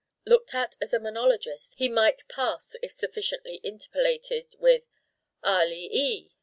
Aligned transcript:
Looked 0.25 0.55
at 0.55 0.75
as 0.81 0.95
a 0.95 0.99
monologist 0.99 1.75
he 1.77 1.87
might 1.87 2.27
pass 2.27 2.75
if 2.81 2.91
sufficiently 2.91 3.59
interpolated 3.63 4.55
with 4.57 4.81
ah 5.43 5.61
le 5.67 5.75
ee! 5.75 6.31